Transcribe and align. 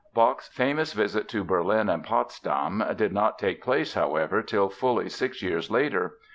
Bach's 0.15 0.47
famous 0.47 0.93
visit 0.93 1.29
to 1.29 1.43
Berlin 1.43 1.87
and 1.87 2.03
Potsdam 2.03 2.83
did 2.95 3.13
not 3.13 3.37
take 3.37 3.61
place, 3.61 3.93
however, 3.93 4.41
till 4.41 4.67
fully 4.67 5.09
six 5.09 5.43
years 5.43 5.69
later. 5.69 6.17